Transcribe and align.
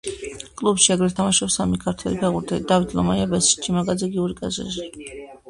კლუბში 0.61 0.87
აგრეთვე 0.95 1.17
თამაშობს 1.19 1.57
სამი 1.59 1.79
ქართველი 1.83 2.17
ფეხბურთელი: 2.23 2.65
დავით 2.73 2.97
ლომაია, 3.01 3.29
ბესიკ 3.35 3.63
ჩიმაკაძე 3.69 4.03
და 4.09 4.13
გიორგი 4.17 4.41
კაჭკაჭიშვილი. 4.43 5.09